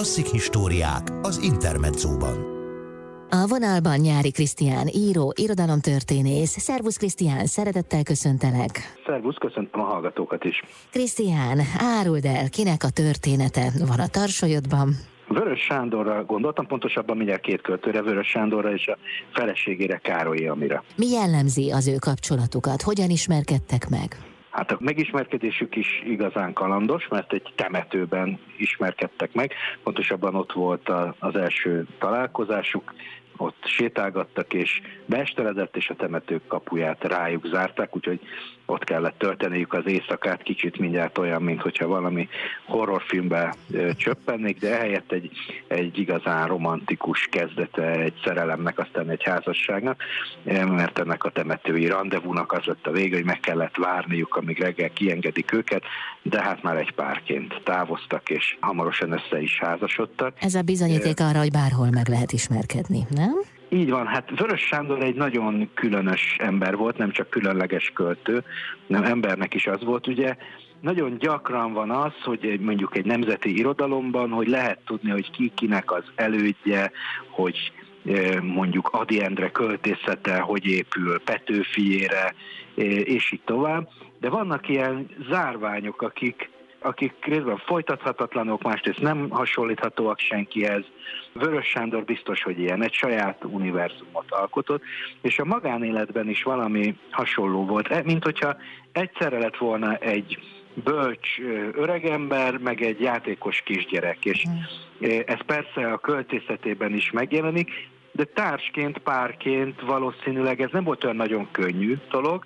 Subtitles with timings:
[0.00, 2.36] Klasszik históriák az Intermedzóban.
[3.30, 6.58] A vonalban Nyári Krisztián, író, irodalomtörténész.
[6.58, 8.70] Szervusz Krisztián, szeretettel köszöntelek.
[9.06, 10.62] Szervusz, köszöntöm a hallgatókat is.
[10.90, 14.88] Krisztián, áruld el, kinek a története van a tarsolyodban?
[15.28, 18.98] Vörös Sándorra gondoltam, pontosabban mindjárt két költőre, Vörös Sándorra és a
[19.32, 20.84] feleségére Károly Amira.
[20.96, 22.82] Mi jellemzi az ő kapcsolatukat?
[22.82, 24.29] Hogyan ismerkedtek meg?
[24.50, 30.88] Hát a megismerkedésük is igazán kalandos, mert egy temetőben ismerkedtek meg, pontosabban ott volt
[31.18, 32.94] az első találkozásuk,
[33.36, 38.20] ott sétálgattak, és beesteledett, és a temetők kapuját rájuk zárták, úgyhogy
[38.70, 42.28] ott kellett tölteniük az éjszakát, kicsit mindjárt olyan, mint hogyha valami
[42.66, 43.54] horrorfilmbe
[43.96, 45.30] csöppennék, de ehelyett egy,
[45.66, 50.02] egy igazán romantikus kezdete egy szerelemnek, aztán egy házasságnak,
[50.44, 54.90] mert ennek a temetői rendezvúnak az lett a vége, hogy meg kellett várniuk, amíg reggel
[54.90, 55.82] kiengedik őket,
[56.22, 60.34] de hát már egy párként távoztak, és hamarosan össze is házasodtak.
[60.40, 63.59] Ez a bizonyíték arra, hogy bárhol meg lehet ismerkedni, nem?
[63.72, 68.44] Így van, hát Vörös Sándor egy nagyon különös ember volt, nem csak különleges költő,
[68.86, 70.36] nem embernek is az volt, ugye,
[70.80, 75.92] nagyon gyakran van az, hogy mondjuk egy nemzeti irodalomban, hogy lehet tudni, hogy ki kinek
[75.92, 76.90] az elődje,
[77.28, 77.72] hogy
[78.06, 82.34] e, mondjuk Adi Endre költészete, hogy épül Petőfiére,
[82.76, 83.88] e, és így tovább.
[84.20, 86.50] De vannak ilyen zárványok, akik
[86.82, 90.84] akik részben folytathatatlanok, másrészt nem hasonlíthatóak senkihez.
[91.32, 94.82] Vörös Sándor biztos, hogy ilyen, egy saját univerzumot alkotott,
[95.20, 98.56] és a magánéletben is valami hasonló volt, e, mint hogyha
[98.92, 100.38] egyszerre lett volna egy
[100.74, 101.38] bölcs
[101.72, 105.08] öregember, meg egy játékos kisgyerek, és mm.
[105.26, 111.48] ez persze a költészetében is megjelenik, de társként, párként valószínűleg ez nem volt olyan nagyon
[111.50, 112.44] könnyű dolog,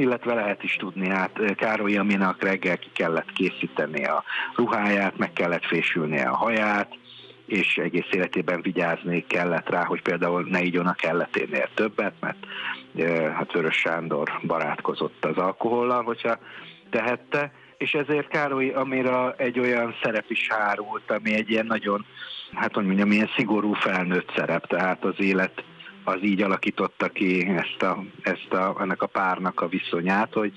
[0.00, 5.64] illetve lehet is tudni, hát Károly aminek reggel ki kellett készíteni a ruháját, meg kellett
[5.64, 6.98] fésülnie a haját,
[7.46, 12.46] és egész életében vigyázni kellett rá, hogy például ne igyon a kelleténél többet, mert
[13.34, 16.38] hát Vörös Sándor barátkozott az alkohollal, hogyha
[16.90, 22.06] tehette, és ezért Károly amire egy olyan szerep is hárult, ami egy ilyen nagyon,
[22.52, 25.64] hát hogy mondjam, ilyen szigorú felnőtt szerep, tehát az élet
[26.04, 30.52] az így alakította ki ezt a, ezt a, ennek a párnak a viszonyát, hogy,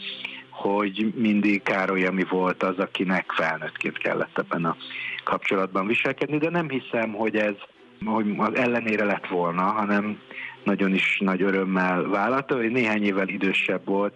[0.49, 4.75] hogy mindig Károly, ami volt az, akinek felnőttként kellett ebben a
[5.23, 7.55] kapcsolatban viselkedni, de nem hiszem, hogy ez
[8.05, 10.19] hogy az ellenére lett volna, hanem
[10.63, 14.15] nagyon is nagy örömmel vállalta, hogy néhány évvel idősebb volt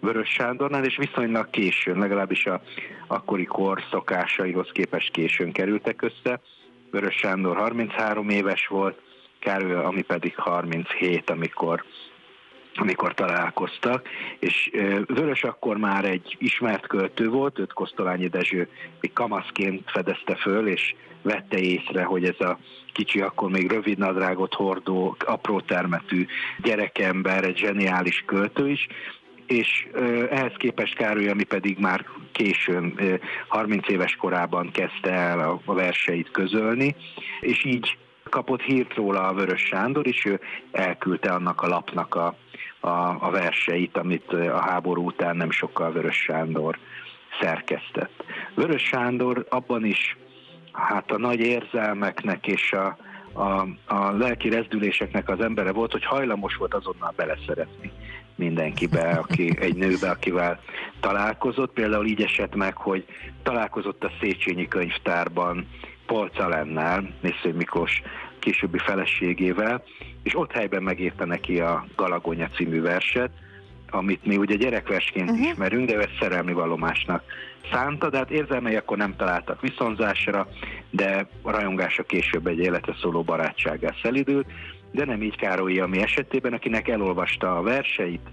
[0.00, 2.62] Vörös Sándornál, és viszonylag későn, legalábbis a
[3.06, 6.40] akkori kor szokásaihoz képest későn kerültek össze.
[6.90, 9.00] Vörös Sándor 33 éves volt,
[9.40, 11.84] Károly, ami pedig 37, amikor
[12.80, 14.70] amikor találkoztak, és
[15.06, 18.68] Vörös akkor már egy ismert költő volt, őt Kosztolányi Dezső
[19.00, 22.58] egy kamaszként fedezte föl, és vette észre, hogy ez a
[22.92, 26.26] kicsi, akkor még rövid nadrágot hordó, apró termetű
[26.62, 28.86] gyerekember, egy zseniális költő is,
[29.46, 29.86] és
[30.30, 32.94] ehhez képest Károly, ami pedig már későn,
[33.48, 36.94] 30 éves korában kezdte el a verseit közölni,
[37.40, 40.40] és így kapott hírt róla a Vörös Sándor, és ő
[40.70, 42.34] elküldte annak a lapnak a,
[42.80, 46.78] a, a verseit, amit a háború után nem sokkal Vörös Sándor
[47.40, 48.24] szerkesztett.
[48.54, 50.16] Vörös Sándor abban is
[50.72, 52.96] hát a nagy érzelmeknek és a,
[53.32, 57.92] a, a lelki rezdüléseknek az embere volt, hogy hajlamos volt azonnal beleszeretni
[58.38, 60.60] mindenkibe, aki, egy nőbe, akivel
[61.00, 61.72] találkozott.
[61.72, 63.04] Például így esett meg, hogy
[63.42, 65.66] találkozott a Széchenyi könyvtárban
[66.08, 68.02] Polca lennel, Néző Miklós
[68.38, 69.82] későbbi feleségével,
[70.22, 73.30] és ott helyben megírta neki a Galagonya című verset,
[73.90, 75.46] amit mi ugye gyerekversként uh-huh.
[75.46, 77.22] ismerünk, de ezt szerelmi vallomásnak
[77.72, 80.48] szánta, de hát érzelmei akkor nem találtak viszonzásra,
[80.90, 84.46] de a rajongása később egy életre szóló barátsággal szelidült,
[84.92, 88.28] de nem így Károly, ami esetében, akinek elolvasta a verseit,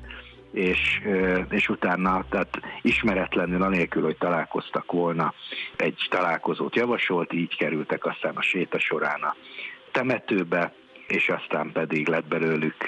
[0.55, 1.01] és,
[1.49, 5.33] és utána, tehát ismeretlenül, anélkül, hogy találkoztak volna,
[5.75, 9.35] egy találkozót javasolt, így kerültek aztán a séta során a
[9.91, 10.73] temetőbe,
[11.07, 12.87] és aztán pedig lett belőlük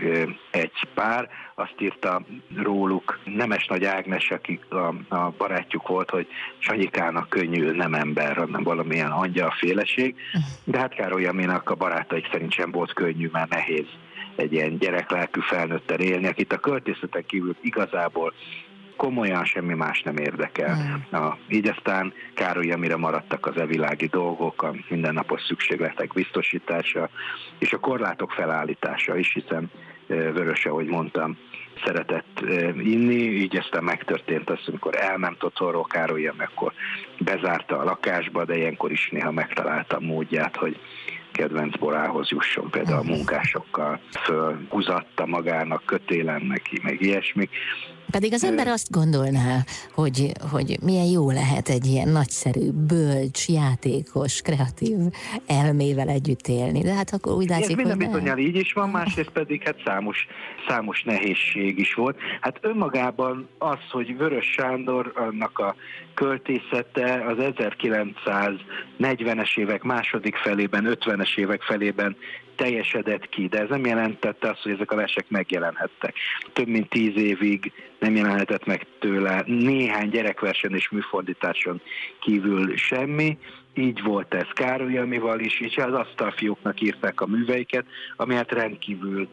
[0.51, 1.29] egy pár.
[1.55, 2.21] Azt írta
[2.55, 6.27] róluk Nemes Nagy Ágnes, aki a, a barátjuk volt, hogy
[6.57, 10.15] Sanyikának könnyű nem ember, hanem valamilyen angyalféleség.
[10.63, 13.87] De hát Károly Aminak a barátaik szerint sem volt könnyű, mert nehéz
[14.37, 18.33] egy ilyen gyereklelkű felnőttel élni, akit a költészeten kívül igazából
[18.95, 20.75] komolyan semmi más nem érdekel.
[20.75, 20.93] Mm.
[21.09, 27.09] Na, így aztán Károly, amire maradtak az evilági dolgok, a mindennapos szükségletek biztosítása,
[27.59, 29.71] és a korlátok felállítása is, hiszen
[30.07, 31.37] Vöröse, ahogy mondtam,
[31.85, 32.39] szeretett
[32.83, 36.73] inni, így aztán megtörtént az, amikor elment otthonról Károly, akkor
[37.19, 40.79] bezárta a lakásba, de ilyenkor is néha megtalálta a módját, hogy
[41.37, 43.11] kedvenc borához jusson, például a mhm.
[43.11, 47.49] munkásokkal fölhúzatta magának kötélen neki, meg ilyesmi.
[48.11, 49.63] Pedig az ember azt gondolná,
[49.93, 54.97] hogy, hogy milyen jó lehet egy ilyen nagyszerű, bölcs, játékos, kreatív
[55.47, 56.81] elmével együtt élni.
[56.81, 60.27] De hát akkor úgy látszik, Ez minden bizonyal így is van, másrészt pedig hát számos,
[60.67, 62.17] számos nehézség is volt.
[62.41, 65.75] Hát önmagában az, hogy Vörös Sándor annak a
[66.13, 67.35] költészete az
[68.99, 72.15] 1940-es évek második felében, 50-es évek felében
[72.57, 76.15] teljesedett ki, de ez nem jelentette azt, hogy ezek a versek megjelenhettek.
[76.53, 81.81] Több mint tíz évig nem jelenhetett meg tőle néhány gyerekversen és műfordításon
[82.21, 83.37] kívül semmi,
[83.73, 87.85] így volt ez Károly amival is, és az asztalfiúknak írták a műveiket,
[88.15, 89.27] ami hát rendkívül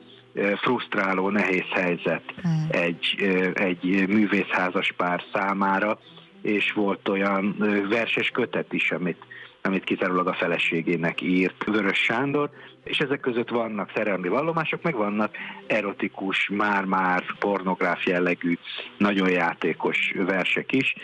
[0.57, 2.67] frusztráló, nehéz helyzet hmm.
[2.71, 3.17] egy,
[3.55, 5.99] egy művészházas pár számára,
[6.43, 7.57] és volt olyan
[7.89, 9.23] verses kötet is, amit,
[9.67, 12.51] amit kizárólag a feleségének írt Vörös Sándor,
[12.85, 18.59] és ezek között vannak szerelmi vallomások, meg vannak erotikus, már-már pornográf jellegű,
[18.99, 20.95] nagyon játékos versek is.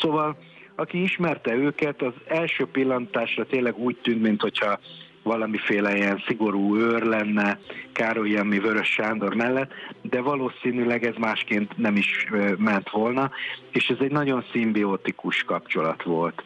[0.00, 0.38] Szóval
[0.74, 4.78] aki ismerte őket, az első pillantásra tényleg úgy tűnt, mintha
[5.26, 7.58] valamiféle ilyen szigorú őr lenne
[7.92, 12.26] Károly Emmi Vörös Sándor mellett, de valószínűleg ez másként nem is
[12.58, 13.30] ment volna,
[13.70, 16.42] és ez egy nagyon szimbiotikus kapcsolat volt.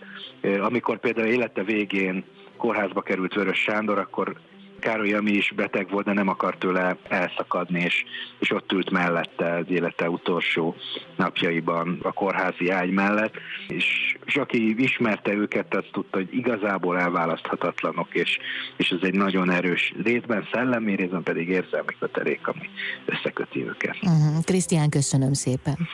[0.60, 2.24] Amikor például élete végén
[2.56, 4.36] kórházba került Vörös Sándor, akkor
[4.80, 8.04] Károly ami is beteg volt, de nem akart tőle elszakadni, és,
[8.38, 10.74] és ott ült mellette az élete utolsó
[11.16, 13.34] napjaiban a kórházi ágy mellett,
[13.68, 18.38] és, és aki ismerte őket, azt tudta, hogy igazából elválaszthatatlanok, és,
[18.76, 22.70] és ez egy nagyon erős részben szellemi, részben pedig érzelmi kötelék, ami
[23.04, 23.96] összeköti őket.
[24.44, 25.00] Krisztián, uh-huh.
[25.00, 25.88] köszönöm szépen.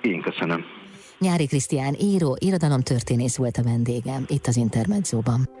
[0.00, 0.64] Én köszönöm.
[1.18, 5.51] Nyári Krisztián író, irodalomtörténész volt a vendégem itt az Intermedzóban.